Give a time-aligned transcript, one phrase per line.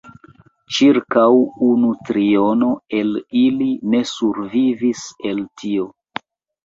[0.75, 1.25] Ĉirkaŭ
[1.67, 3.13] unu triono el
[3.45, 5.87] ili ne survivis el tio.